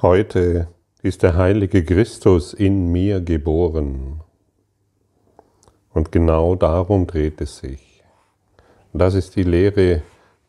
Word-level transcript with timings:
Heute 0.00 0.68
ist 1.02 1.24
der 1.24 1.36
heilige 1.36 1.84
Christus 1.84 2.54
in 2.54 2.92
mir 2.92 3.20
geboren. 3.20 4.20
Und 5.92 6.12
genau 6.12 6.54
darum 6.54 7.08
dreht 7.08 7.40
es 7.40 7.58
sich. 7.58 8.04
Das 8.92 9.14
ist 9.14 9.34
die 9.34 9.42
Lehre 9.42 10.02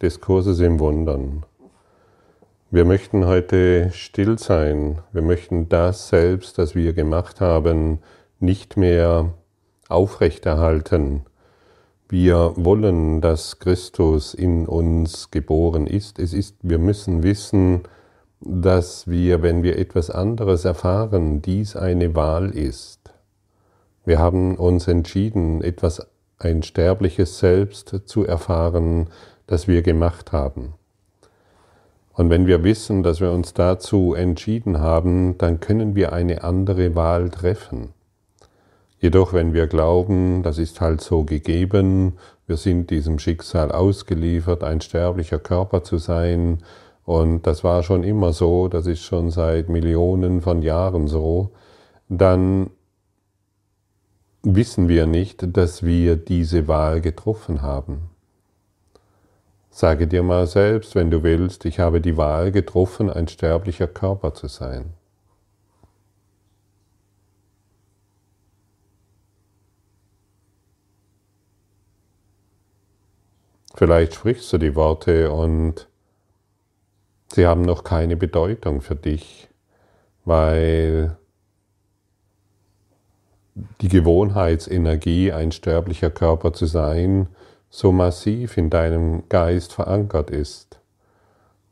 des 0.04 0.22
Kurses 0.22 0.60
im 0.60 0.80
Wundern. 0.80 1.48
Wir 2.70 2.86
möchten 2.86 3.26
heute 3.26 3.90
still 3.92 4.38
sein. 4.38 4.99
Wir 5.13 5.24
möchten 5.24 5.68
das 5.68 6.10
selbst, 6.10 6.60
das 6.60 6.76
wir 6.76 6.94
gemacht 6.94 7.42
haben, 7.42 8.04
nicht 8.40 8.78
mehr 8.78 9.34
aufrechterhalten. 9.88 11.26
Wir 12.08 12.54
wollen, 12.56 13.20
dass 13.20 13.58
Christus 13.58 14.36
in 14.36 14.68
uns 14.68 15.31
geboren 15.31 15.88
ist. 15.88 16.20
Es 16.20 16.34
ist, 16.34 16.58
wir 16.62 16.77
müssen 16.77 17.23
wissen, 17.23 17.81
dass 18.41 19.08
wir, 19.08 19.41
wenn 19.41 19.63
wir 19.63 19.77
etwas 19.77 20.09
anderes 20.09 20.66
erfahren, 20.66 21.41
dies 21.41 21.76
eine 21.76 22.16
Wahl 22.16 22.52
ist. 22.52 23.12
Wir 24.05 24.20
haben 24.20 24.55
uns 24.55 24.88
entschieden, 24.88 25.62
etwas 25.62 26.08
ein 26.38 26.64
sterbliches 26.64 27.40
Selbst 27.40 28.02
zu 28.05 28.26
erfahren, 28.26 29.08
das 29.48 29.67
wir 29.67 29.81
gemacht 29.81 30.31
haben. 30.31 30.73
Und 32.14 32.30
wenn 32.30 32.48
wir 32.48 32.64
wissen, 32.64 33.04
dass 33.04 33.22
wir 33.22 33.31
uns 33.31 33.54
dazu 33.54 34.14
entschieden 34.14 34.80
haben, 34.80 35.38
dann 35.38 35.59
können 35.59 35.95
wir 35.95 36.14
eine 36.14 36.44
andere 36.44 36.95
Wahl 36.95 37.30
treffen. 37.30 37.94
Jedoch, 39.00 39.31
wenn 39.31 39.53
wir 39.53 39.67
glauben, 39.67 40.44
das 40.44 40.58
ist 40.58 40.81
halt 40.81 41.02
so 41.02 41.23
gegeben, 41.23 42.17
wir 42.48 42.58
sind 42.58 42.90
diesem 42.90 43.20
Schicksal 43.20 43.72
ausgeliefert, 43.72 44.64
ein 44.64 44.81
sterblicher 44.81 45.40
Körper 45.40 45.84
zu 45.84 45.98
sein, 45.98 46.59
und 47.09 47.48
das 47.48 47.63
war 47.63 47.81
schon 47.81 48.04
immer 48.04 48.34
so, 48.34 48.68
das 48.68 48.86
ist 48.86 49.02
schon 49.02 49.31
seit 49.31 49.67
Millionen 49.67 50.41
von 50.41 50.62
Jahren 50.62 51.08
so, 51.08 51.50
dann 52.08 52.70
wissen 54.44 54.88
wir 54.89 55.08
nicht, 55.08 55.58
dass 55.58 55.81
wir 55.81 56.17
diese 56.17 56.67
Wahl 56.67 57.02
getroffen 57.02 57.64
haben. 57.64 58.11
Sage 59.72 60.06
dir 60.06 60.22
mal 60.22 60.45
selbst, 60.45 60.94
wenn 60.94 61.09
du 61.09 61.23
willst, 61.23 61.66
ich 61.66 61.80
habe 61.80 62.00
die 62.00 62.16
Wahl 62.16 62.52
getroffen, 62.52 63.09
ein 63.09 63.28
sterblicher 63.28 63.88
Körper 63.88 64.36
zu 64.36 64.47
sein. 64.47 64.94
Vielleicht 73.73 74.14
sprichst 74.14 74.53
du 74.53 74.59
die 74.59 74.75
Worte 74.75 75.31
und 75.31 75.89
Sie 77.31 77.45
haben 77.45 77.61
noch 77.61 77.83
keine 77.83 78.17
Bedeutung 78.17 78.81
für 78.81 78.95
dich, 78.95 79.49
weil 80.25 81.17
die 83.81 83.89
Gewohnheitsenergie, 83.89 85.31
ein 85.31 85.52
sterblicher 85.52 86.09
Körper 86.09 86.53
zu 86.53 86.66
sein, 86.66 87.27
so 87.69 87.91
massiv 87.91 88.57
in 88.57 88.69
deinem 88.69 89.30
Geist 89.30 89.73
verankert 89.73 90.31
ist. 90.31 90.80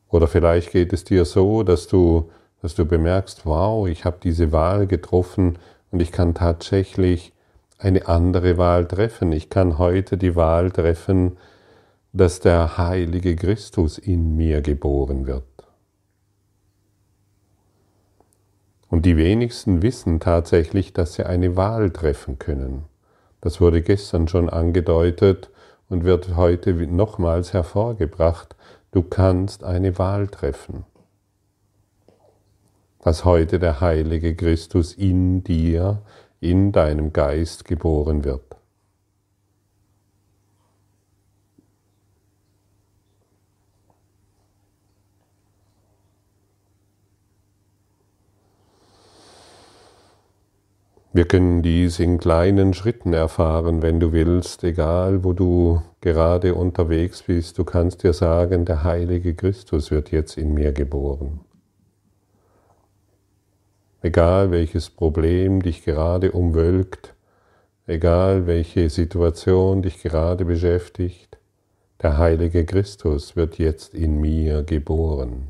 Oder 0.10 0.28
vielleicht 0.28 0.72
geht 0.72 0.94
es 0.94 1.04
dir 1.04 1.26
so, 1.26 1.64
dass 1.64 1.88
du, 1.88 2.30
dass 2.62 2.76
du 2.76 2.86
bemerkst, 2.86 3.46
wow, 3.46 3.88
ich 3.88 4.06
habe 4.06 4.18
diese 4.22 4.52
Wahl 4.52 4.88
getroffen 4.88 5.58
und 5.92 6.02
ich 6.02 6.12
kann 6.12 6.34
tatsächlich 6.34 7.34
eine 7.80 8.08
andere 8.08 8.58
Wahl 8.58 8.88
treffen. 8.88 9.32
Ich 9.32 9.50
kann 9.50 9.78
heute 9.78 10.18
die 10.18 10.36
Wahl 10.36 10.72
treffen, 10.72 11.38
dass 12.14 12.40
der 12.40 12.78
heilige 12.78 13.36
Christus 13.36 13.98
in 13.98 14.36
mir 14.36 14.62
geboren 14.62 15.28
wird. 15.28 15.47
Und 18.90 19.06
die 19.06 19.18
wenigsten 19.18 19.82
wissen 19.82 20.20
tatsächlich, 20.20 20.94
dass 20.94 21.14
sie 21.14 21.26
eine 21.26 21.56
Wahl 21.56 21.92
treffen 21.92 22.40
können. 22.40 22.86
Das 23.42 23.60
wurde 23.62 23.82
gestern 23.82 24.28
schon 24.28 24.50
angedeutet 24.50 25.50
und 25.90 26.04
wird 26.04 26.36
heute 26.36 26.74
nochmals 26.74 27.54
hervorgebracht. 27.54 28.56
Du 28.92 29.04
kannst 29.04 29.64
eine 29.64 29.98
Wahl 30.00 30.28
treffen. 30.28 30.86
Dass 33.02 33.26
heute 33.26 33.60
der 33.60 33.80
heilige 33.80 34.36
Christus 34.36 34.94
in 34.94 35.44
dir, 35.44 36.02
in 36.40 36.72
deinem 36.72 37.14
Geist 37.14 37.66
geboren 37.66 38.24
wird. 38.24 38.57
Wir 51.18 51.28
können 51.28 51.64
dies 51.64 51.98
in 51.98 52.20
kleinen 52.20 52.76
Schritten 52.76 53.12
erfahren, 53.12 53.82
wenn 53.82 54.00
du 54.00 54.12
willst, 54.12 54.64
egal 54.64 55.24
wo 55.24 55.34
du 55.34 55.82
gerade 56.00 56.54
unterwegs 56.54 57.24
bist. 57.24 57.58
Du 57.58 57.64
kannst 57.64 58.04
dir 58.04 58.14
sagen, 58.14 58.66
der 58.66 58.84
heilige 58.84 59.34
Christus 59.34 59.90
wird 59.90 60.12
jetzt 60.12 60.38
in 60.38 60.54
mir 60.54 60.74
geboren. 60.74 61.40
Egal 64.04 64.52
welches 64.52 64.92
Problem 64.92 65.64
dich 65.64 65.84
gerade 65.84 66.34
umwölkt, 66.34 67.16
egal 67.88 68.46
welche 68.46 68.92
Situation 68.92 69.82
dich 69.82 70.04
gerade 70.04 70.46
beschäftigt, 70.46 71.40
der 72.00 72.20
heilige 72.20 72.64
Christus 72.64 73.36
wird 73.36 73.58
jetzt 73.58 73.96
in 73.96 74.22
mir 74.22 74.62
geboren. 74.62 75.48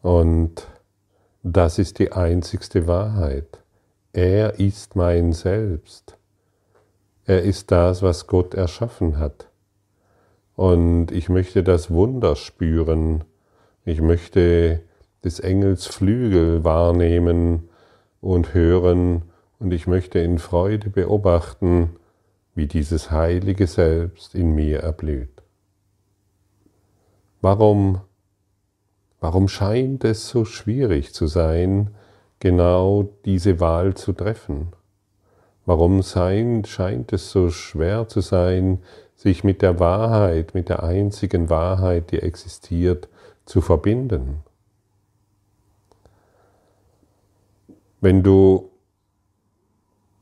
Und 0.00 0.68
das 1.42 1.80
ist 1.80 1.98
die 1.98 2.12
einzigste 2.12 2.86
Wahrheit. 2.86 3.65
Er 4.16 4.58
ist 4.58 4.96
mein 4.96 5.34
Selbst. 5.34 6.16
Er 7.26 7.42
ist 7.42 7.70
das, 7.70 8.00
was 8.00 8.26
Gott 8.26 8.54
erschaffen 8.54 9.18
hat. 9.18 9.50
Und 10.54 11.12
ich 11.12 11.28
möchte 11.28 11.62
das 11.62 11.90
Wunder 11.90 12.34
spüren. 12.34 13.24
Ich 13.84 14.00
möchte 14.00 14.80
des 15.22 15.38
Engels 15.38 15.84
Flügel 15.84 16.64
wahrnehmen 16.64 17.68
und 18.22 18.54
hören. 18.54 19.24
Und 19.58 19.74
ich 19.74 19.86
möchte 19.86 20.18
in 20.18 20.38
Freude 20.38 20.88
beobachten, 20.88 21.96
wie 22.54 22.68
dieses 22.68 23.10
heilige 23.10 23.66
Selbst 23.66 24.34
in 24.34 24.54
mir 24.54 24.80
erblüht. 24.80 25.42
Warum, 27.42 28.00
warum 29.20 29.46
scheint 29.46 30.04
es 30.04 30.26
so 30.26 30.46
schwierig 30.46 31.12
zu 31.12 31.26
sein, 31.26 31.90
genau 32.40 33.08
diese 33.24 33.60
Wahl 33.60 33.94
zu 33.94 34.12
treffen? 34.12 34.72
Warum 35.64 36.02
sein, 36.02 36.64
scheint 36.64 37.12
es 37.12 37.30
so 37.30 37.50
schwer 37.50 38.06
zu 38.08 38.20
sein, 38.20 38.82
sich 39.16 39.42
mit 39.42 39.62
der 39.62 39.80
Wahrheit, 39.80 40.54
mit 40.54 40.68
der 40.68 40.82
einzigen 40.82 41.50
Wahrheit, 41.50 42.12
die 42.12 42.20
existiert, 42.20 43.08
zu 43.46 43.60
verbinden? 43.60 44.42
Wenn 48.00 48.22
du 48.22 48.70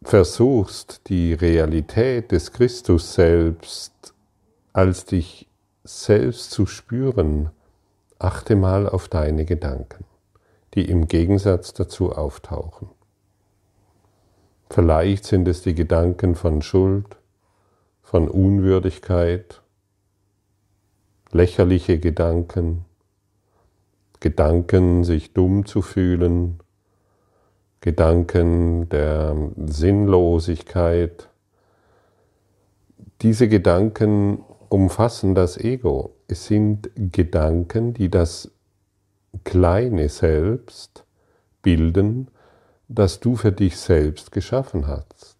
versuchst, 0.02 1.08
die 1.08 1.34
Realität 1.34 2.32
des 2.32 2.52
Christus 2.52 3.14
selbst 3.14 4.14
als 4.72 5.04
dich 5.04 5.48
selbst 5.82 6.50
zu 6.50 6.66
spüren, 6.66 7.50
achte 8.19 8.56
mal 8.56 8.88
auf 8.88 9.08
deine 9.08 9.44
Gedanken 9.44 10.04
die 10.74 10.88
im 10.88 11.08
Gegensatz 11.08 11.72
dazu 11.72 12.12
auftauchen. 12.12 12.88
Vielleicht 14.70 15.24
sind 15.24 15.46
es 15.46 15.62
die 15.62 15.74
Gedanken 15.74 16.34
von 16.34 16.62
Schuld, 16.62 17.16
von 18.02 18.28
Unwürdigkeit, 18.28 19.62
lächerliche 21.30 21.98
Gedanken, 21.98 22.84
Gedanken, 24.20 25.04
sich 25.04 25.32
dumm 25.32 25.66
zu 25.66 25.82
fühlen, 25.82 26.60
Gedanken 27.81 28.88
der 28.88 29.37
Sinnlosigkeit. 29.66 31.28
Diese 33.20 33.49
Gedanken 33.49 34.43
umfassen 34.70 35.34
das 35.34 35.58
Ego. 35.58 36.14
Es 36.26 36.46
sind 36.46 36.90
Gedanken, 36.96 37.93
die 37.93 38.10
das 38.10 38.53
kleine 39.42 40.08
Selbst 40.08 41.04
bilden, 41.62 42.28
das 42.88 43.20
du 43.20 43.36
für 43.36 43.52
dich 43.52 43.76
selbst 43.76 44.31
geschaffen 44.32 44.86
hast. 44.86 45.36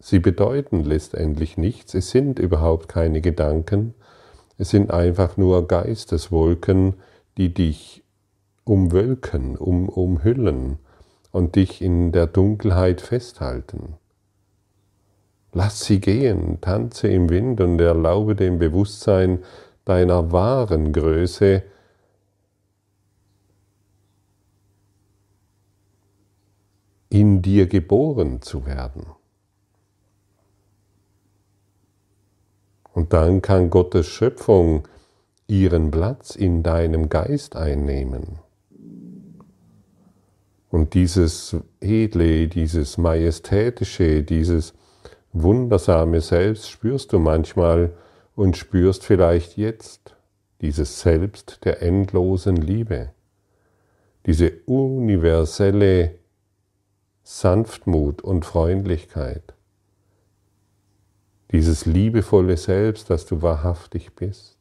Sie 0.00 0.18
bedeuten 0.18 0.84
letztendlich 0.84 1.56
nichts, 1.56 1.94
es 1.94 2.10
sind 2.10 2.38
überhaupt 2.38 2.88
keine 2.88 3.20
Gedanken, 3.20 3.94
es 4.58 4.70
sind 4.70 4.90
einfach 4.90 5.36
nur 5.36 5.66
Geisteswolken, 5.66 6.94
die 7.36 7.52
dich 7.52 8.04
umwölken, 8.64 9.56
um, 9.56 9.88
umhüllen 9.88 10.78
und 11.32 11.56
dich 11.56 11.82
in 11.82 12.12
der 12.12 12.26
Dunkelheit 12.26 13.00
festhalten. 13.00 13.94
Lass 15.52 15.84
sie 15.84 16.00
gehen, 16.00 16.60
tanze 16.60 17.08
im 17.08 17.30
Wind 17.30 17.60
und 17.60 17.80
erlaube 17.80 18.34
dem 18.34 18.58
Bewusstsein 18.58 19.40
deiner 19.84 20.32
wahren 20.32 20.92
Größe, 20.92 21.62
in 27.14 27.42
dir 27.42 27.68
geboren 27.68 28.42
zu 28.42 28.66
werden. 28.66 29.06
Und 32.92 33.12
dann 33.12 33.40
kann 33.40 33.70
Gottes 33.70 34.08
Schöpfung 34.08 34.88
ihren 35.46 35.92
Platz 35.92 36.34
in 36.34 36.64
deinem 36.64 37.08
Geist 37.08 37.54
einnehmen. 37.54 38.40
Und 40.72 40.94
dieses 40.94 41.56
Edle, 41.80 42.48
dieses 42.48 42.98
Majestätische, 42.98 44.24
dieses 44.24 44.74
wundersame 45.32 46.20
Selbst 46.20 46.68
spürst 46.68 47.12
du 47.12 47.20
manchmal 47.20 47.92
und 48.34 48.56
spürst 48.56 49.04
vielleicht 49.04 49.56
jetzt 49.56 50.16
dieses 50.62 51.00
Selbst 51.00 51.64
der 51.64 51.80
endlosen 51.80 52.56
Liebe, 52.56 53.10
diese 54.26 54.50
universelle 54.66 56.23
Sanftmut 57.26 58.20
und 58.20 58.44
Freundlichkeit, 58.44 59.54
dieses 61.52 61.86
liebevolle 61.86 62.58
Selbst, 62.58 63.08
das 63.08 63.24
du 63.24 63.40
wahrhaftig 63.40 64.14
bist. 64.14 64.58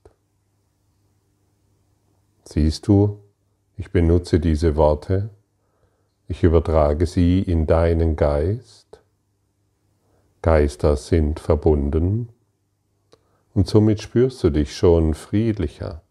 Siehst 2.45 2.87
du, 2.87 3.19
ich 3.75 3.91
benutze 3.91 4.39
diese 4.39 4.77
Worte, 4.77 5.29
ich 6.29 6.43
übertrage 6.43 7.05
sie 7.05 7.41
in 7.41 7.67
deinen 7.67 8.15
Geist. 8.15 9.01
Geister 10.41 10.95
sind 10.95 11.41
verbunden 11.41 12.29
und 13.53 13.67
somit 13.67 14.01
spürst 14.01 14.41
du 14.41 14.49
dich 14.49 14.73
schon 14.73 15.15
friedlicher. 15.15 16.01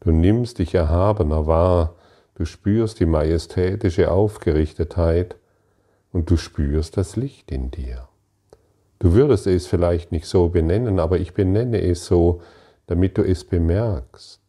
Du 0.00 0.10
nimmst 0.10 0.58
dich 0.58 0.74
erhabener 0.74 1.46
wahr, 1.46 1.94
du 2.34 2.44
spürst 2.44 2.98
die 2.98 3.06
majestätische 3.06 4.10
Aufgerichtetheit 4.10 5.36
und 6.14 6.30
du 6.30 6.36
spürst 6.36 6.96
das 6.96 7.16
Licht 7.16 7.50
in 7.50 7.72
dir. 7.72 8.08
Du 9.00 9.14
würdest 9.14 9.48
es 9.48 9.66
vielleicht 9.66 10.12
nicht 10.12 10.26
so 10.26 10.48
benennen, 10.48 11.00
aber 11.00 11.18
ich 11.18 11.34
benenne 11.34 11.82
es 11.82 12.06
so, 12.06 12.40
damit 12.86 13.18
du 13.18 13.22
es 13.22 13.42
bemerkst. 13.42 14.40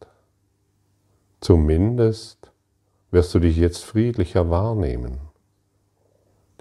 Zumindest 1.41 2.51
wirst 3.09 3.33
du 3.33 3.39
dich 3.39 3.57
jetzt 3.57 3.83
friedlicher 3.83 4.47
wahrnehmen. 4.51 5.17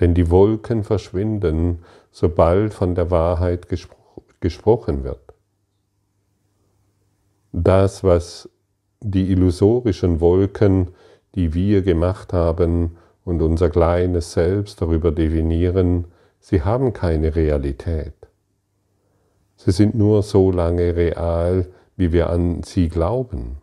Denn 0.00 0.14
die 0.14 0.30
Wolken 0.30 0.84
verschwinden, 0.84 1.84
sobald 2.10 2.72
von 2.72 2.94
der 2.94 3.10
Wahrheit 3.10 3.68
gespro 3.68 3.96
gesprochen 4.40 5.04
wird. 5.04 5.34
Das, 7.52 8.04
was 8.04 8.48
die 9.00 9.30
illusorischen 9.30 10.20
Wolken, 10.20 10.88
die 11.34 11.54
wir 11.54 11.82
gemacht 11.82 12.32
haben 12.32 12.96
und 13.24 13.42
unser 13.42 13.70
kleines 13.70 14.32
Selbst 14.32 14.80
darüber 14.80 15.10
definieren, 15.12 16.06
Sie 16.40 16.60
haben 16.60 16.92
keine 16.92 17.34
Realität. 17.34 18.12
Sie 19.56 19.70
sind 19.70 19.94
nur 19.94 20.22
so 20.22 20.50
lange 20.50 20.94
real, 20.94 21.66
wie 21.96 22.12
wir 22.12 22.28
an 22.28 22.62
sie 22.64 22.90
glauben. 22.90 23.56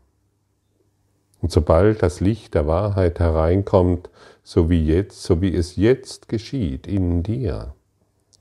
Und 1.41 1.51
sobald 1.51 2.01
das 2.01 2.21
Licht 2.21 2.55
der 2.55 2.65
Wahrheit 2.65 3.19
hereinkommt, 3.19 4.09
so 4.41 4.69
wie 4.71 4.83
jetzt, 4.83 5.21
so 5.21 5.41
wie 5.41 5.55
es 5.55 5.75
jetzt 5.75 6.27
geschieht 6.27 6.87
in 6.87 7.21
dir, 7.21 7.75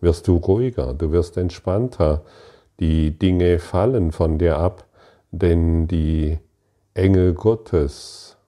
wirst 0.00 0.26
du 0.26 0.36
ruhiger, 0.36 0.94
du 0.94 1.12
wirst 1.12 1.36
entspannter, 1.36 2.22
die 2.78 3.18
Dinge 3.18 3.58
fallen 3.58 4.10
von 4.10 4.38
dir 4.38 4.56
ab, 4.56 4.86
denn 5.30 5.86
die 5.86 6.38
Engel 6.94 7.34
Gottes 7.34 8.38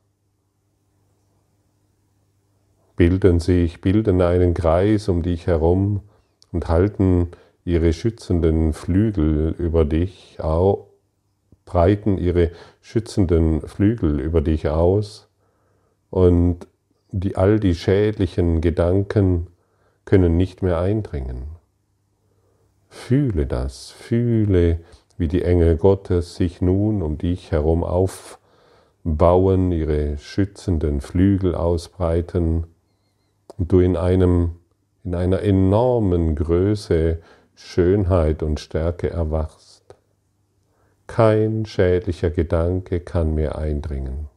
bilden 3.02 3.40
sich, 3.40 3.80
bilden 3.80 4.22
einen 4.22 4.54
Kreis 4.54 5.08
um 5.08 5.24
dich 5.24 5.48
herum 5.48 6.02
und 6.52 6.68
halten 6.68 7.32
ihre 7.64 7.92
schützenden 7.92 8.72
Flügel 8.72 9.56
über 9.58 9.84
dich 9.84 10.36
au, 10.38 10.86
breiten 11.64 12.16
ihre 12.16 12.52
schützenden 12.80 13.62
Flügel 13.62 14.20
über 14.20 14.40
dich 14.40 14.68
aus 14.68 15.28
und 16.10 16.68
die, 17.10 17.34
all 17.34 17.58
die 17.58 17.74
schädlichen 17.74 18.60
Gedanken 18.60 19.48
können 20.04 20.36
nicht 20.36 20.62
mehr 20.62 20.78
eindringen. 20.78 21.46
Fühle 22.88 23.46
das, 23.46 23.90
fühle, 23.90 24.78
wie 25.18 25.26
die 25.26 25.42
Engel 25.42 25.76
Gottes 25.76 26.36
sich 26.36 26.60
nun 26.60 27.02
um 27.02 27.18
dich 27.18 27.50
herum 27.50 27.82
aufbauen, 27.82 29.72
ihre 29.72 30.18
schützenden 30.18 31.00
Flügel 31.00 31.56
ausbreiten 31.56 32.68
und 33.58 33.72
du 33.72 33.80
in 33.80 33.96
einem 33.96 34.56
in 35.04 35.14
einer 35.14 35.40
enormen 35.40 36.34
Größe, 36.36 37.20
Schönheit 37.54 38.42
und 38.42 38.60
Stärke 38.60 39.10
erwachst. 39.10 39.82
Kein 41.06 41.66
schädlicher 41.66 42.30
Gedanke 42.30 43.00
kann 43.00 43.34
mehr 43.34 43.58
eindringen. 43.58 44.28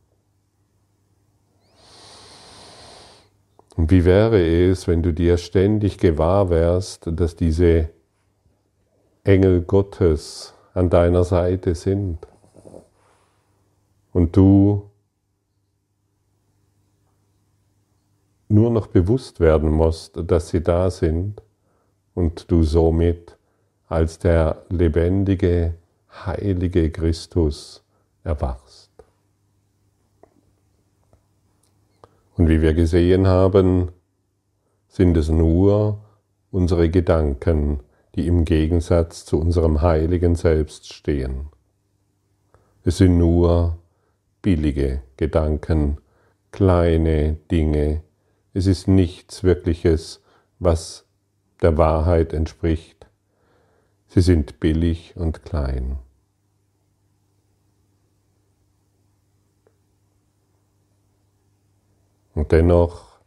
Und 3.75 3.91
wie 3.91 4.05
wäre 4.05 4.41
es, 4.41 4.87
wenn 4.87 5.03
du 5.03 5.13
dir 5.13 5.37
ständig 5.37 5.97
gewahr 5.97 6.49
wärst, 6.49 7.03
dass 7.11 7.35
diese 7.35 7.89
Engel 9.23 9.61
Gottes 9.61 10.53
an 10.73 10.89
deiner 10.89 11.23
Seite 11.23 11.75
sind 11.75 12.19
und 14.13 14.35
du 14.35 14.89
nur 18.55 18.71
noch 18.71 18.87
bewusst 18.87 19.41
werden 19.41 19.69
musst, 19.69 20.13
dass 20.15 20.47
sie 20.49 20.63
da 20.63 20.89
sind 20.89 21.43
und 22.13 22.49
du 22.49 22.63
somit 22.63 23.37
als 23.87 24.17
der 24.17 24.63
lebendige, 24.69 25.75
heilige 26.25 26.89
Christus 26.89 27.83
erwachst. 28.23 28.89
Und 32.37 32.47
wie 32.47 32.61
wir 32.61 32.73
gesehen 32.73 33.27
haben, 33.27 33.89
sind 34.87 35.17
es 35.17 35.27
nur 35.27 35.99
unsere 36.49 36.89
Gedanken, 36.89 37.81
die 38.15 38.25
im 38.25 38.45
Gegensatz 38.45 39.25
zu 39.25 39.37
unserem 39.37 39.81
heiligen 39.81 40.35
Selbst 40.35 40.93
stehen. 40.93 41.49
Es 42.85 42.99
sind 42.99 43.17
nur 43.17 43.77
billige 44.41 45.01
Gedanken, 45.17 45.97
kleine 46.51 47.35
Dinge, 47.51 48.01
es 48.55 48.67
ist 48.67 48.87
nichts 48.87 49.43
Wirkliches, 49.43 50.23
was 50.59 51.05
der 51.61 51.77
Wahrheit 51.77 52.31
entspricht. 52.31 53.05
Sie 54.07 54.21
sind 54.21 54.61
billig 54.61 55.17
und 55.17 55.43
klein. 55.43 55.99
Und 62.33 62.53
dennoch 62.53 63.19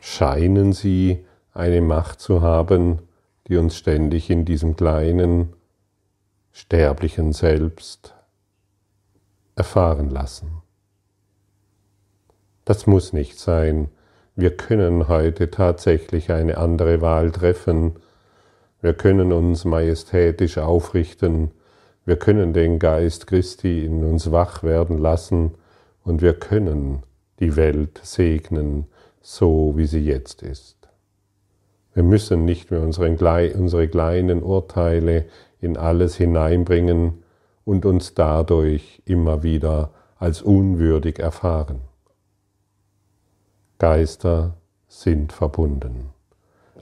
scheinen 0.00 0.72
sie 0.72 1.24
eine 1.54 1.82
Macht 1.82 2.20
zu 2.20 2.42
haben, 2.42 2.98
die 3.46 3.56
uns 3.56 3.76
ständig 3.76 4.28
in 4.28 4.44
diesem 4.44 4.74
kleinen, 4.74 5.52
sterblichen 6.50 7.32
Selbst 7.32 8.12
erfahren 9.54 10.10
lassen. 10.10 10.61
Das 12.64 12.86
muss 12.86 13.12
nicht 13.12 13.38
sein. 13.38 13.88
Wir 14.36 14.56
können 14.56 15.08
heute 15.08 15.50
tatsächlich 15.50 16.30
eine 16.30 16.58
andere 16.58 17.00
Wahl 17.00 17.32
treffen. 17.32 17.96
Wir 18.80 18.94
können 18.94 19.32
uns 19.32 19.64
majestätisch 19.64 20.58
aufrichten. 20.58 21.50
Wir 22.04 22.16
können 22.16 22.52
den 22.52 22.78
Geist 22.78 23.26
Christi 23.26 23.84
in 23.84 24.04
uns 24.04 24.32
wach 24.32 24.62
werden 24.62 24.98
lassen 24.98 25.52
und 26.04 26.22
wir 26.22 26.34
können 26.34 27.02
die 27.40 27.56
Welt 27.56 28.00
segnen, 28.02 28.86
so 29.20 29.74
wie 29.76 29.86
sie 29.86 30.04
jetzt 30.04 30.42
ist. 30.42 30.76
Wir 31.94 32.02
müssen 32.02 32.44
nicht 32.44 32.70
mehr 32.70 32.80
unsere 32.80 33.14
kleinen 33.88 34.42
Urteile 34.42 35.26
in 35.60 35.76
alles 35.76 36.16
hineinbringen 36.16 37.22
und 37.64 37.84
uns 37.84 38.14
dadurch 38.14 39.02
immer 39.04 39.42
wieder 39.42 39.90
als 40.18 40.42
unwürdig 40.42 41.18
erfahren. 41.18 41.91
Geister 43.82 44.54
sind 44.86 45.32
verbunden. 45.32 46.10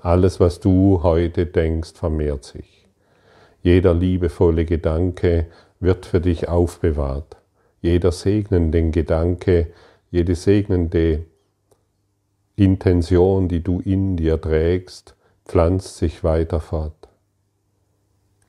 Alles, 0.02 0.38
was 0.38 0.61
du 0.61 1.02
heute 1.02 1.47
denkst, 1.47 1.95
vermehrt 1.95 2.45
sich. 2.45 2.87
Jeder 3.62 3.95
liebevolle 3.95 4.66
Gedanke 4.66 5.47
wird 5.78 6.04
für 6.04 6.21
dich 6.21 6.50
aufbewahrt. 6.50 7.38
Jeder 7.80 8.12
segnende 8.12 8.90
Gedanke, 8.90 9.69
jede 10.11 10.35
segnende 10.35 11.25
Intention, 12.57 13.49
die 13.49 13.62
du 13.62 13.80
in 13.80 14.19
dir 14.19 14.38
trägst, 14.38 15.16
pflanzt 15.47 15.97
sich 15.97 16.23
weiter 16.23 16.61
fort. 16.61 17.09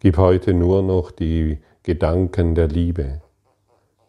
Gib 0.02 0.18
heute 0.18 0.54
nur 0.54 0.82
noch 0.82 1.12
die 1.12 1.60
Gedanken 1.84 2.54
der 2.56 2.68
Liebe. 2.68 3.22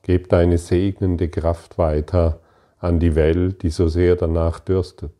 Gib 0.03 0.31
deine 0.31 0.59
segnende 0.59 1.29
Kraft 1.29 1.79
weiter 1.79 2.42
an 2.83 2.99
die 2.99 3.15
Welt, 3.15 3.63
die 3.63 3.71
so 3.71 3.87
sehr 3.87 4.17
danach 4.17 4.59
dürstet. 4.59 5.15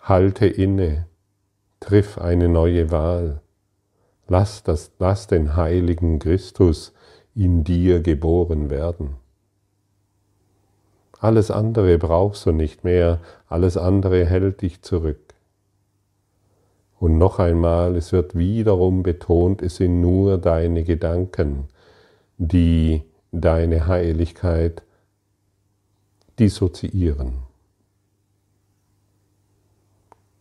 Halte 0.00 0.46
inne, 0.46 1.06
triff 1.78 2.18
eine 2.18 2.48
neue 2.48 2.90
Wahl. 2.90 3.40
Lass, 4.26 4.64
das, 4.64 4.90
lass 4.98 5.28
den 5.28 5.54
heiligen 5.56 6.18
Christus 6.18 6.92
in 7.34 7.62
dir 7.62 8.00
geboren 8.00 8.68
werden. 8.68 9.16
Alles 11.20 11.50
andere 11.50 11.98
brauchst 11.98 12.46
du 12.46 12.52
nicht 12.52 12.82
mehr, 12.82 13.20
alles 13.46 13.76
andere 13.76 14.24
hält 14.24 14.62
dich 14.62 14.82
zurück. 14.82 15.34
Und 16.98 17.16
noch 17.16 17.38
einmal, 17.38 17.96
es 17.96 18.12
wird 18.12 18.36
wiederum 18.36 19.02
betont, 19.02 19.62
es 19.62 19.76
sind 19.76 20.00
nur 20.00 20.38
deine 20.38 20.82
Gedanken, 20.82 21.68
die 22.38 23.02
deine 23.30 23.86
Heiligkeit 23.86 24.82
dissoziieren. 26.40 27.42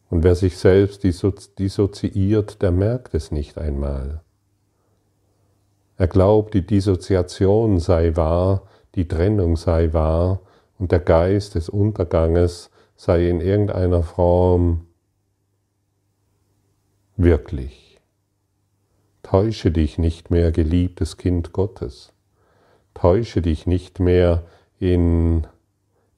Und 0.09 0.23
wer 0.23 0.33
sich 0.33 0.57
selbst 0.57 1.03
dissoziiert, 1.03 2.61
der 2.61 2.71
merkt 2.71 3.13
es 3.13 3.31
nicht 3.31 3.57
einmal. 3.57 4.21
Er 5.97 6.07
glaubt, 6.07 6.53
die 6.53 6.65
Dissoziation 6.65 7.79
sei 7.79 8.15
wahr, 8.15 8.63
die 8.95 9.07
Trennung 9.07 9.55
sei 9.57 9.93
wahr 9.93 10.39
und 10.79 10.91
der 10.91 10.99
Geist 10.99 11.55
des 11.55 11.69
Unterganges 11.69 12.71
sei 12.95 13.29
in 13.29 13.41
irgendeiner 13.41 14.01
Form 14.01 14.87
wirklich. 17.17 17.99
Täusche 19.23 19.71
dich 19.71 19.97
nicht 19.97 20.31
mehr, 20.31 20.51
geliebtes 20.51 21.17
Kind 21.17 21.53
Gottes. 21.53 22.13
Täusche 22.93 23.41
dich 23.41 23.67
nicht 23.67 23.99
mehr 23.99 24.43
in, 24.79 25.45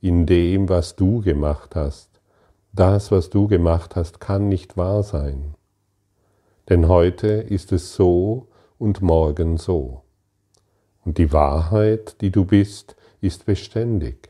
in 0.01 0.25
dem, 0.25 0.67
was 0.67 0.95
du 0.95 1.21
gemacht 1.21 1.75
hast. 1.75 2.09
Das, 2.73 3.11
was 3.11 3.29
du 3.29 3.47
gemacht 3.47 3.95
hast, 3.95 4.19
kann 4.19 4.49
nicht 4.49 4.75
wahr 4.75 5.03
sein. 5.03 5.55
Denn 6.69 6.87
heute 6.87 7.27
ist 7.27 7.71
es 7.71 7.93
so 7.95 8.47
und 8.79 9.01
morgen 9.01 9.57
so. 9.57 10.01
Und 11.05 11.17
die 11.17 11.31
Wahrheit, 11.31 12.19
die 12.21 12.31
du 12.31 12.45
bist, 12.45 12.95
ist 13.21 13.45
beständig. 13.45 14.29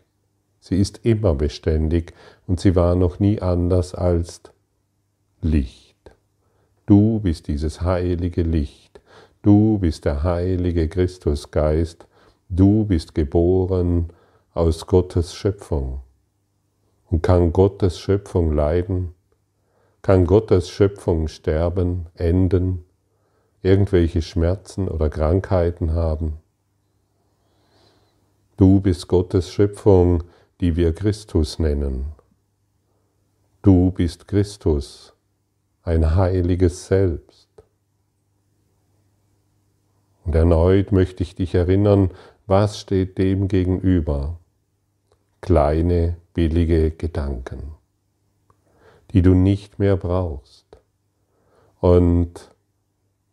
Sie 0.59 0.79
ist 0.79 1.05
immer 1.05 1.35
beständig 1.35 2.13
und 2.47 2.59
sie 2.59 2.75
war 2.75 2.95
noch 2.95 3.19
nie 3.19 3.41
anders 3.41 3.95
als 3.95 4.41
Licht. 5.41 6.11
Du 6.85 7.19
bist 7.19 7.47
dieses 7.47 7.81
heilige 7.81 8.43
Licht. 8.43 8.99
Du 9.41 9.79
bist 9.79 10.05
der 10.05 10.23
heilige 10.23 10.87
Christusgeist. 10.87 12.05
Du 12.49 12.85
bist 12.85 13.15
geboren 13.15 14.11
aus 14.53 14.85
Gottes 14.85 15.33
Schöpfung. 15.33 16.01
Und 17.09 17.23
kann 17.23 17.53
Gottes 17.53 17.99
Schöpfung 17.99 18.53
leiden? 18.53 19.13
Kann 20.01 20.25
Gottes 20.25 20.69
Schöpfung 20.69 21.27
sterben, 21.29 22.07
enden, 22.15 22.83
irgendwelche 23.61 24.21
Schmerzen 24.21 24.89
oder 24.89 25.09
Krankheiten 25.09 25.93
haben? 25.93 26.37
Du 28.57 28.81
bist 28.81 29.07
Gottes 29.07 29.51
Schöpfung, 29.51 30.23
die 30.59 30.75
wir 30.75 30.93
Christus 30.93 31.57
nennen. 31.57 32.07
Du 33.61 33.91
bist 33.91 34.27
Christus 34.27 35.13
ein 35.83 36.15
heiliges 36.15 36.87
Selbst. 36.87 37.49
Und 40.25 40.35
erneut 40.35 40.91
möchte 40.91 41.23
ich 41.23 41.35
dich 41.35 41.55
erinnern, 41.55 42.11
was 42.47 42.79
steht 42.79 43.17
dem 43.17 43.47
gegenüber? 43.47 44.40
Kleine, 45.41 46.17
billige 46.33 46.91
Gedanken, 46.91 47.73
die 49.11 49.21
du 49.21 49.33
nicht 49.33 49.79
mehr 49.79 49.97
brauchst. 49.97 50.65
Und 51.79 52.51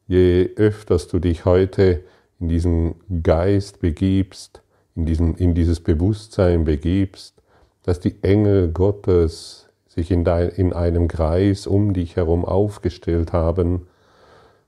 je 0.06 0.50
öfters 0.56 1.08
du 1.08 1.18
dich 1.18 1.44
heute 1.44 2.02
in 2.40 2.48
diesen 2.48 2.94
Geist 3.22 3.80
begibst, 3.80 4.62
in, 4.96 5.04
diesen, 5.04 5.36
in 5.36 5.54
dieses 5.54 5.80
Bewusstsein 5.80 6.64
begibst, 6.64 7.42
dass 7.82 8.00
die 8.00 8.22
Engel 8.22 8.72
Gottes 8.72 9.68
sich 9.86 10.10
in, 10.10 10.24
dein, 10.24 10.48
in 10.48 10.72
einem 10.72 11.08
Kreis 11.08 11.66
um 11.66 11.92
dich 11.92 12.16
herum 12.16 12.44
aufgestellt 12.44 13.32
haben 13.32 13.86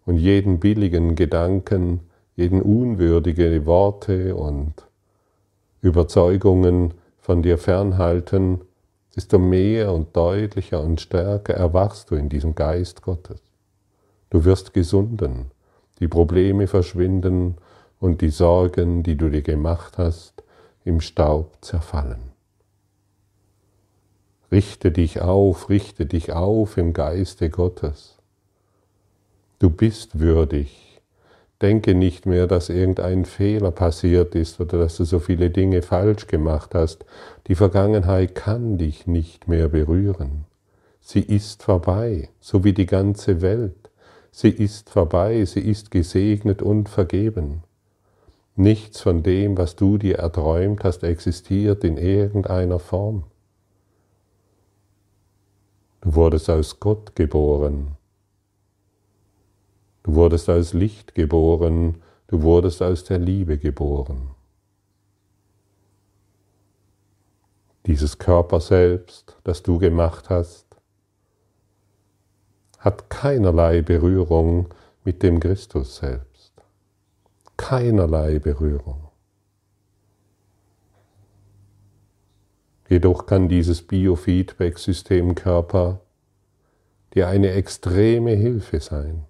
und 0.05 0.17
jeden 0.17 0.61
billigen 0.61 1.15
Gedanken, 1.15 2.01
jeden 2.37 2.61
unwürdige 2.61 3.65
Worte 3.67 4.35
und 4.37 4.75
Überzeugungen 5.83 6.95
von 7.21 7.43
dir 7.43 7.59
fernhalten, 7.59 8.61
desto 9.15 9.39
mehr 9.39 9.93
und 9.93 10.17
deutlicher 10.17 10.81
und 10.83 11.01
stärker 11.01 11.55
erwachst 11.55 12.11
du 12.11 12.15
in 12.15 12.29
diesem 12.29 12.55
Geist 12.55 13.03
Gottes. 13.03 13.41
Du 14.31 14.45
wirst 14.45 14.73
gesunden, 14.73 15.51
die 15.99 16.09
Probleme 16.09 16.67
verschwinden 16.67 17.57
und 17.99 18.21
die 18.21 18.31
Sorgen, 18.31 19.03
die 19.03 19.17
du 19.17 19.29
dir 19.29 19.43
gemacht 19.43 19.99
hast, 19.99 20.43
im 20.85 21.01
Staub 21.01 21.59
zerfallen. 21.61 22.31
Richte 24.51 24.91
dich 24.91 25.21
auf, 25.21 25.69
richte 25.69 26.07
dich 26.07 26.33
auf 26.33 26.77
im 26.77 26.93
Geiste 26.93 27.51
Gottes. 27.51 28.19
Du 29.59 29.71
bist 29.71 30.19
würdig. 30.19 30.90
Denke 31.63 31.95
nicht 31.95 32.25
mehr, 32.25 32.47
dass 32.47 32.71
irgendein 32.71 33.27
Fehler 33.27 33.71
passiert 33.71 34.35
ist 34.35 34.61
oder 34.61 34.79
dass 34.79 34.97
du 34.97 35.05
so 35.05 35.19
viele 35.19 35.51
Dinge 35.51 35.83
falsch 35.83 36.27
gemacht 36.27 36.75
hast. 36.75 37.05
Die 37.49 37.55
Vergangenheit 37.55 38.35
kann 38.35 38.79
dich 38.79 39.07
nicht 39.07 39.47
mehr 39.47 39.69
berühren. 39.69 40.47
Sie 41.01 41.21
ist 41.21 41.63
vorbei, 41.63 42.31
so 42.41 42.65
wie 42.65 42.73
die 42.73 42.87
ganze 42.87 43.43
Welt. 43.43 43.91
Sie 44.31 44.51
ist 44.51 44.91
vorbei, 44.91 45.45
sie 45.45 45.61
ist 45.61 45.91
gesegnet 45.91 46.63
und 46.63 46.89
vergeben. 46.89 47.63
Nichts 48.57 49.01
von 49.01 49.23
dem, 49.23 49.59
was 49.59 49.77
du 49.77 49.99
dir 49.99 50.19
erträumt 50.19 50.85
hast, 50.85 51.03
existiert 51.03 51.85
in 51.85 51.97
irgendeiner 51.97 52.79
Form. 52.79 53.25
Du 56.01 56.15
wurdest 56.15 56.49
aus 56.49 56.81
Gott 56.81 57.15
geboren. 57.17 57.97
Du 60.03 60.15
wurdest 60.15 60.49
aus 60.49 60.73
Licht 60.73 61.15
geboren. 61.15 62.03
Du 62.27 62.43
wurdest 62.43 62.83
aus 62.83 63.05
der 63.05 63.19
Liebe 63.19 63.59
geboren. 63.59 64.31
Dieses 67.87 68.19
Körper 68.19 68.61
selbst, 68.61 69.37
das 69.45 69.63
du 69.63 69.79
gemacht 69.79 70.31
hast, 70.31 70.67
hat 72.79 73.11
keinerlei 73.11 73.83
Berührung 73.83 74.69
mit 75.05 75.23
dem 75.23 75.41
Christus 75.41 75.97
selbst. 75.97 76.53
Keinerlei 77.57 78.39
Berührung. 78.39 79.09
Jedoch 82.89 83.27
kann 83.27 83.49
dieses 83.49 83.83
Biofeedback-System 83.83 85.35
Körper 85.35 86.01
dir 87.15 87.29
eine 87.29 87.51
extreme 87.53 88.33
Hilfe 88.33 88.81
sein. 88.81 89.27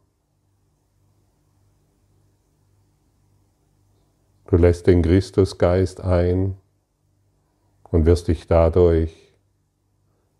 Du 4.50 4.56
lässt 4.56 4.88
den 4.88 5.02
Christusgeist 5.02 6.00
ein 6.00 6.56
und 7.84 8.04
wirst 8.04 8.26
dich 8.26 8.48
dadurch 8.48 9.14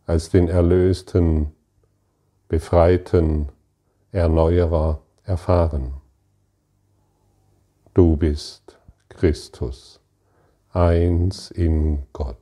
als 0.05 0.31
den 0.31 0.49
erlösten, 0.49 1.53
befreiten 2.49 3.51
Erneuerer 4.11 5.01
erfahren. 5.23 5.93
Du 7.95 8.17
bist 8.17 8.81
Christus, 9.09 10.01
eins 10.73 11.53
in 11.53 12.03
Gott. 12.13 12.37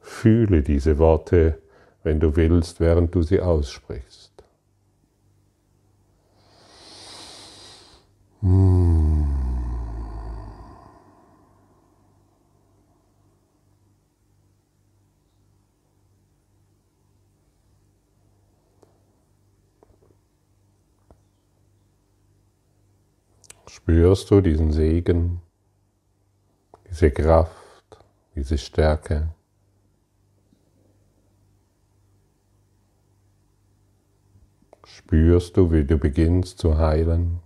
Fühle 0.00 0.62
diese 0.62 0.98
Worte, 0.98 1.62
wenn 2.02 2.18
du 2.18 2.34
willst, 2.34 2.80
während 2.80 3.14
du 3.14 3.22
sie 3.22 3.40
aussprichst. 3.40 4.32
Hm. 8.40 8.89
Spürst 23.90 24.30
du 24.30 24.40
diesen 24.40 24.70
Segen, 24.70 25.40
diese 26.88 27.10
Kraft, 27.10 27.98
diese 28.36 28.56
Stärke? 28.56 29.30
Spürst 34.84 35.56
du, 35.56 35.72
wie 35.72 35.82
du 35.82 35.98
beginnst 35.98 36.60
zu 36.60 36.78
heilen? 36.78 37.40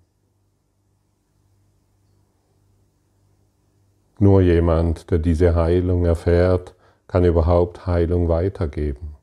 Nur 4.18 4.42
jemand, 4.42 5.10
der 5.10 5.20
diese 5.20 5.54
Heilung 5.54 6.04
erfährt, 6.04 6.74
kann 7.06 7.24
überhaupt 7.24 7.86
Heilung 7.86 8.28
weitergeben. 8.28 9.13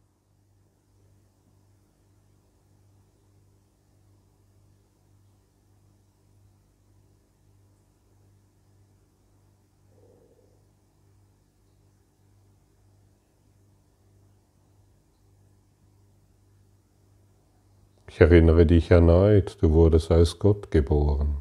Erinnere 18.22 18.68
dich 18.68 18.92
erneut, 18.92 19.58
du 19.62 19.72
wurdest 19.72 20.12
als 20.12 20.38
Gott 20.38 20.70
geboren. 20.70 21.38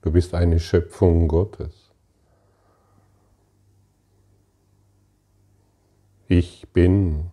Du 0.00 0.10
bist 0.10 0.32
eine 0.32 0.58
Schöpfung 0.58 1.28
Gottes. 1.28 1.90
Ich 6.26 6.66
bin 6.72 7.26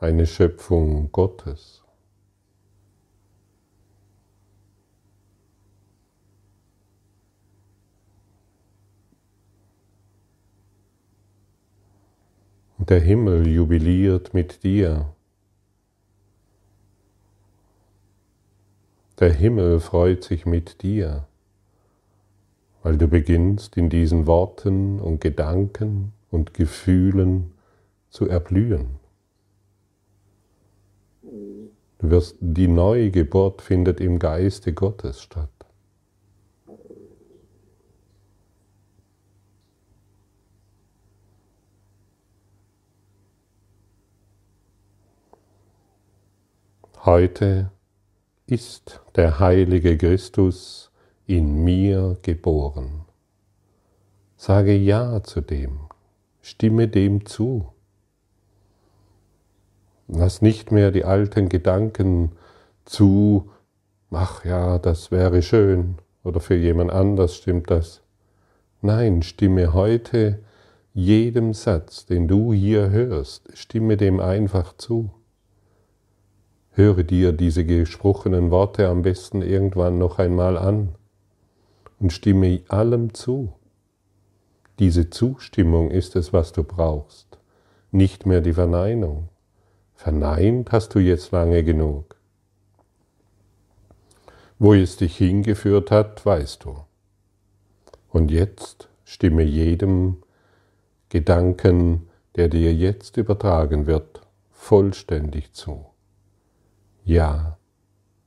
eine 0.00 0.26
Schöpfung 0.26 1.12
Gottes. 1.12 1.82
Der 12.76 13.00
Himmel 13.00 13.48
jubiliert 13.48 14.34
mit 14.34 14.62
dir. 14.62 15.14
Der 19.24 19.32
Himmel 19.32 19.80
freut 19.80 20.22
sich 20.22 20.44
mit 20.44 20.82
dir, 20.82 21.26
weil 22.82 22.98
du 22.98 23.08
beginnst 23.08 23.74
in 23.78 23.88
diesen 23.88 24.26
Worten 24.26 25.00
und 25.00 25.22
Gedanken 25.22 26.12
und 26.30 26.52
Gefühlen 26.52 27.54
zu 28.10 28.28
erblühen. 28.28 28.98
Du 31.22 32.10
wirst, 32.10 32.36
die 32.38 32.68
Neugeburt 32.68 33.62
findet 33.62 33.98
im 33.98 34.18
Geiste 34.18 34.74
Gottes 34.74 35.22
statt. 35.22 35.48
Heute 47.06 47.70
ist 48.46 49.00
der 49.16 49.38
heilige 49.40 49.96
Christus 49.96 50.90
in 51.26 51.64
mir 51.64 52.18
geboren. 52.22 53.06
Sage 54.36 54.76
Ja 54.76 55.22
zu 55.22 55.40
dem, 55.40 55.80
stimme 56.42 56.88
dem 56.88 57.24
zu. 57.24 57.72
Lass 60.08 60.42
nicht 60.42 60.70
mehr 60.70 60.90
die 60.90 61.04
alten 61.04 61.48
Gedanken 61.48 62.32
zu, 62.84 63.50
ach 64.10 64.44
ja, 64.44 64.78
das 64.78 65.10
wäre 65.10 65.40
schön, 65.40 65.96
oder 66.22 66.40
für 66.40 66.56
jemand 66.56 66.92
anders 66.92 67.36
stimmt 67.36 67.70
das. 67.70 68.02
Nein, 68.82 69.22
stimme 69.22 69.72
heute 69.72 70.40
jedem 70.92 71.54
Satz, 71.54 72.04
den 72.04 72.28
du 72.28 72.52
hier 72.52 72.90
hörst, 72.90 73.56
stimme 73.56 73.96
dem 73.96 74.20
einfach 74.20 74.76
zu. 74.76 75.10
Höre 76.76 77.04
dir 77.04 77.30
diese 77.30 77.64
gesprochenen 77.64 78.50
Worte 78.50 78.88
am 78.88 79.02
besten 79.02 79.42
irgendwann 79.42 79.96
noch 79.96 80.18
einmal 80.18 80.58
an 80.58 80.96
und 82.00 82.12
stimme 82.12 82.62
allem 82.66 83.14
zu. 83.14 83.52
Diese 84.80 85.08
Zustimmung 85.08 85.92
ist 85.92 86.16
es, 86.16 86.32
was 86.32 86.52
du 86.52 86.64
brauchst, 86.64 87.38
nicht 87.92 88.26
mehr 88.26 88.40
die 88.40 88.54
Verneinung. 88.54 89.28
Verneint 89.94 90.72
hast 90.72 90.96
du 90.96 90.98
jetzt 90.98 91.30
lange 91.30 91.62
genug. 91.62 92.16
Wo 94.58 94.74
es 94.74 94.96
dich 94.96 95.16
hingeführt 95.16 95.92
hat, 95.92 96.26
weißt 96.26 96.64
du. 96.64 96.76
Und 98.08 98.32
jetzt 98.32 98.88
stimme 99.04 99.44
jedem 99.44 100.24
Gedanken, 101.08 102.08
der 102.34 102.48
dir 102.48 102.74
jetzt 102.74 103.16
übertragen 103.16 103.86
wird, 103.86 104.22
vollständig 104.50 105.52
zu. 105.52 105.93
Ja, 107.06 107.58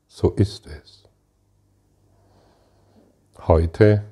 so 0.05 0.29
ist 0.29 0.67
es. 0.67 1.09
Heute 3.39 4.03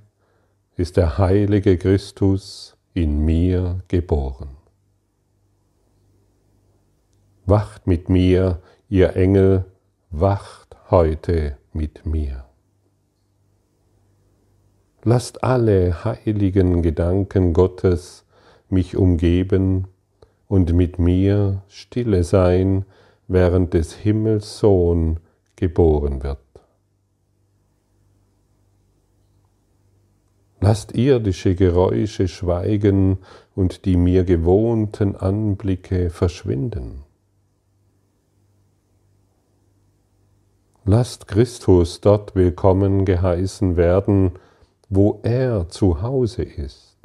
ist 0.75 0.97
der 0.97 1.19
heilige 1.19 1.77
Christus 1.77 2.75
in 2.95 3.23
mir 3.23 3.83
geboren. 3.89 4.57
Wacht 7.45 7.85
mit 7.85 8.09
mir, 8.09 8.59
ihr 8.89 9.15
Engel, 9.15 9.65
wacht 10.09 10.75
heute 10.89 11.59
mit 11.71 12.07
mir. 12.07 12.45
Lasst 15.03 15.43
alle 15.43 16.03
heiligen 16.03 16.81
Gedanken 16.81 17.53
Gottes 17.53 18.25
mich 18.69 18.97
umgeben 18.97 19.87
und 20.47 20.73
mit 20.73 20.97
mir 20.97 21.61
stille 21.67 22.23
sein, 22.23 22.85
während 23.27 23.73
des 23.73 23.93
Himmels 23.93 24.59
Sohn 24.59 25.19
geboren 25.55 26.23
wird. 26.23 26.39
Lasst 30.59 30.95
irdische 30.95 31.53
Geräusche 31.53 32.27
schweigen 32.27 33.19
und 33.55 33.85
die 33.85 33.97
mir 33.97 34.23
gewohnten 34.23 35.15
Anblicke 35.15 36.09
verschwinden. 36.09 37.03
Lasst 40.85 41.27
Christus 41.27 42.01
dort 42.01 42.35
willkommen 42.35 43.05
geheißen 43.05 43.75
werden, 43.75 44.33
wo 44.89 45.19
er 45.23 45.67
zu 45.69 46.01
Hause 46.01 46.43
ist. 46.43 46.97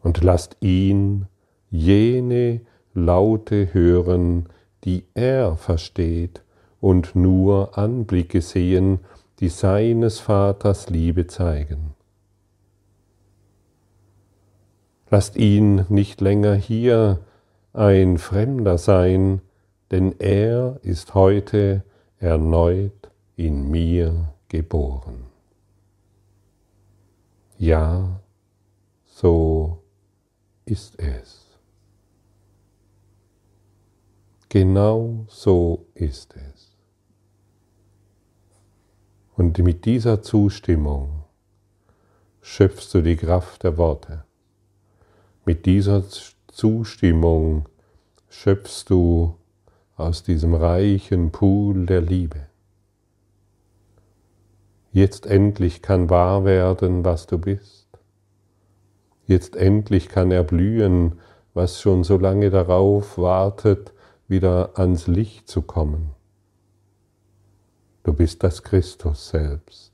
Und 0.00 0.22
lasst 0.22 0.56
ihn 0.60 1.26
jene 1.70 2.60
Laute 3.04 3.72
hören, 3.72 4.48
die 4.84 5.04
er 5.14 5.56
versteht, 5.56 6.42
und 6.80 7.16
nur 7.16 7.76
Anblicke 7.76 8.40
sehen, 8.40 9.00
die 9.40 9.48
seines 9.48 10.20
Vaters 10.20 10.90
Liebe 10.90 11.26
zeigen. 11.26 11.94
Lasst 15.10 15.36
ihn 15.36 15.86
nicht 15.88 16.20
länger 16.20 16.54
hier 16.54 17.20
ein 17.72 18.18
Fremder 18.18 18.78
sein, 18.78 19.40
denn 19.90 20.14
er 20.18 20.78
ist 20.82 21.14
heute 21.14 21.82
erneut 22.18 23.10
in 23.36 23.70
mir 23.70 24.34
geboren. 24.48 25.24
Ja, 27.56 28.20
so 29.04 29.82
ist 30.64 30.98
es. 31.00 31.47
Genau 34.50 35.26
so 35.28 35.86
ist 35.94 36.34
es. 36.34 36.74
Und 39.36 39.58
mit 39.58 39.84
dieser 39.84 40.22
Zustimmung 40.22 41.24
schöpfst 42.40 42.94
du 42.94 43.02
die 43.02 43.16
Kraft 43.16 43.62
der 43.62 43.76
Worte. 43.76 44.24
Mit 45.44 45.66
dieser 45.66 46.02
Zustimmung 46.48 47.68
schöpfst 48.30 48.86
du 48.88 49.34
aus 49.96 50.22
diesem 50.22 50.54
reichen 50.54 51.30
Pool 51.30 51.84
der 51.84 52.00
Liebe. 52.00 52.46
Jetzt 54.92 55.26
endlich 55.26 55.82
kann 55.82 56.08
wahr 56.08 56.46
werden, 56.46 57.04
was 57.04 57.26
du 57.26 57.36
bist. 57.36 57.86
Jetzt 59.26 59.56
endlich 59.56 60.08
kann 60.08 60.30
erblühen, 60.30 61.20
was 61.52 61.82
schon 61.82 62.02
so 62.02 62.16
lange 62.16 62.48
darauf 62.48 63.18
wartet, 63.18 63.92
wieder 64.28 64.78
ans 64.78 65.06
Licht 65.06 65.48
zu 65.48 65.62
kommen. 65.62 66.14
Du 68.02 68.12
bist 68.12 68.42
das 68.42 68.62
Christus 68.62 69.30
selbst. 69.30 69.92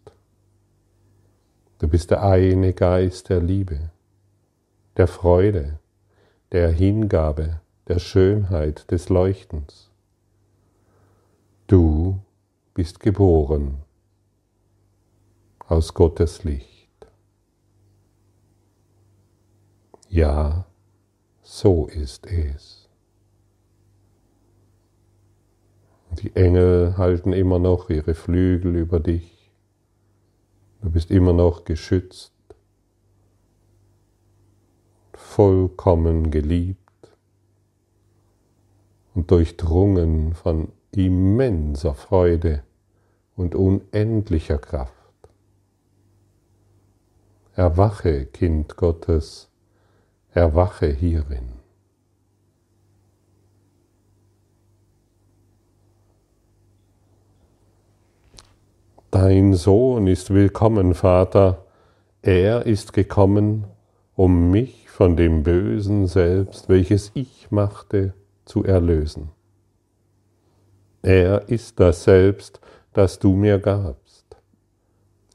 Du 1.78 1.88
bist 1.88 2.10
der 2.10 2.22
eine 2.22 2.72
Geist 2.72 3.28
der 3.28 3.40
Liebe, 3.40 3.90
der 4.96 5.06
Freude, 5.06 5.78
der 6.52 6.70
Hingabe, 6.70 7.60
der 7.88 7.98
Schönheit, 7.98 8.90
des 8.90 9.08
Leuchtens. 9.08 9.90
Du 11.66 12.20
bist 12.74 13.00
geboren 13.00 13.82
aus 15.66 15.94
Gottes 15.94 16.44
Licht. 16.44 17.06
Ja, 20.08 20.66
so 21.42 21.86
ist 21.86 22.26
es. 22.26 22.83
Die 26.22 26.34
Engel 26.36 26.96
halten 26.96 27.32
immer 27.32 27.58
noch 27.58 27.90
ihre 27.90 28.14
Flügel 28.14 28.76
über 28.76 29.00
dich. 29.00 29.50
Du 30.82 30.90
bist 30.90 31.10
immer 31.10 31.32
noch 31.32 31.64
geschützt 31.64 32.34
vollkommen 35.34 36.30
geliebt 36.30 36.78
und 39.14 39.32
durchdrungen 39.32 40.32
von 40.32 40.68
immenser 40.92 41.94
Freude 41.94 42.62
und 43.34 43.56
unendlicher 43.56 44.58
Kraft. 44.58 44.92
Erwache, 47.54 48.26
Kind 48.26 48.76
Gottes, 48.76 49.50
erwache 50.30 50.86
hierin. 50.86 51.63
Dein 59.14 59.54
Sohn 59.54 60.08
ist 60.08 60.34
willkommen, 60.34 60.92
Vater, 60.92 61.66
er 62.20 62.66
ist 62.66 62.92
gekommen, 62.92 63.64
um 64.16 64.50
mich 64.50 64.90
von 64.90 65.16
dem 65.16 65.44
Bösen 65.44 66.08
selbst, 66.08 66.68
welches 66.68 67.12
ich 67.14 67.52
machte, 67.52 68.12
zu 68.44 68.64
erlösen. 68.64 69.30
Er 71.02 71.48
ist 71.48 71.78
das 71.78 72.02
Selbst, 72.02 72.58
das 72.92 73.20
du 73.20 73.34
mir 73.34 73.60
gabst. 73.60 74.36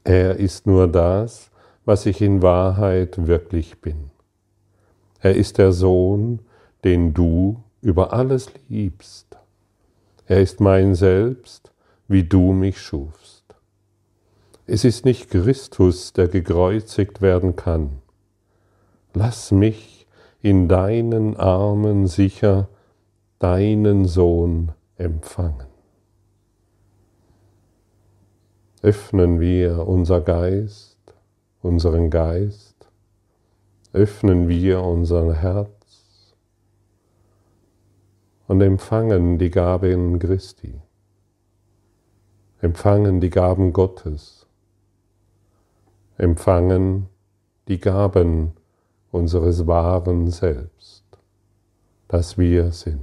Er 0.04 0.36
ist 0.36 0.66
nur 0.66 0.86
das, 0.86 1.50
was 1.86 2.04
ich 2.04 2.20
in 2.20 2.42
Wahrheit 2.42 3.26
wirklich 3.26 3.80
bin. 3.80 4.10
Er 5.20 5.34
ist 5.34 5.56
der 5.56 5.72
Sohn, 5.72 6.40
den 6.84 7.14
du 7.14 7.62
über 7.80 8.12
alles 8.12 8.50
liebst. 8.68 9.38
Er 10.26 10.42
ist 10.42 10.60
mein 10.60 10.94
Selbst, 10.94 11.72
wie 12.08 12.24
du 12.24 12.52
mich 12.52 12.78
schufst. 12.78 13.29
Es 14.72 14.84
ist 14.84 15.04
nicht 15.04 15.30
Christus, 15.30 16.12
der 16.12 16.28
gekreuzigt 16.28 17.20
werden 17.20 17.56
kann. 17.56 18.02
Lass 19.14 19.50
mich 19.50 20.06
in 20.42 20.68
deinen 20.68 21.36
Armen 21.36 22.06
sicher 22.06 22.68
deinen 23.40 24.04
Sohn 24.04 24.70
empfangen. 24.96 25.66
Öffnen 28.80 29.40
wir 29.40 29.88
unser 29.88 30.20
Geist, 30.20 31.00
unseren 31.62 32.08
Geist, 32.08 32.88
öffnen 33.92 34.48
wir 34.48 34.84
unser 34.84 35.34
Herz 35.34 36.36
und 38.46 38.60
empfangen 38.60 39.36
die 39.36 39.50
Gaben 39.50 40.20
Christi, 40.20 40.80
empfangen 42.60 43.20
die 43.20 43.30
Gaben 43.30 43.72
Gottes, 43.72 44.46
empfangen 46.20 47.08
die 47.66 47.80
Gaben 47.80 48.52
unseres 49.10 49.66
wahren 49.66 50.30
Selbst, 50.30 51.04
das 52.08 52.36
wir 52.36 52.72
sind 52.72 53.00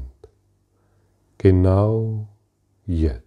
genau 1.37 2.27
jetzt. 2.85 3.26